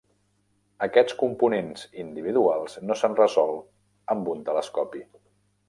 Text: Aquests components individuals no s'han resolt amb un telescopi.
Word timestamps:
Aquests 0.85 1.15
components 1.19 1.83
individuals 2.05 2.79
no 2.89 2.97
s'han 3.03 3.19
resolt 3.21 4.13
amb 4.15 4.33
un 4.35 4.43
telescopi. 4.51 5.07